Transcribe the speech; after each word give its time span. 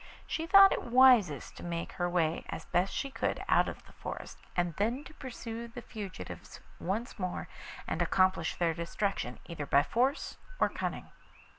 She 0.25 0.47
thought 0.47 0.71
it 0.71 0.81
wisest 0.81 1.55
to 1.57 1.63
make 1.63 1.91
her 1.91 2.09
way 2.09 2.43
as 2.49 2.65
best 2.65 2.91
she 2.91 3.11
could 3.11 3.43
out 3.47 3.69
of 3.69 3.85
the 3.85 3.93
forest, 3.93 4.39
and 4.57 4.73
then 4.77 5.03
to 5.03 5.13
pursue 5.13 5.67
the 5.67 5.83
fugitives 5.83 6.59
once 6.79 7.19
more 7.19 7.47
and 7.85 8.01
accomplish 8.01 8.55
their 8.55 8.73
destruction 8.73 9.37
either 9.45 9.67
by 9.67 9.83
force 9.83 10.37
or 10.59 10.69
cunning. 10.69 11.11